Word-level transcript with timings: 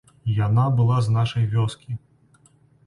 Яна 0.37 0.63
была 0.79 0.97
з 1.09 1.15
нашай 1.19 1.47
вёскі. 1.55 1.91